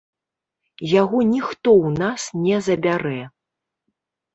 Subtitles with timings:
[1.01, 3.23] Яго ніхто ў нас не забярэ.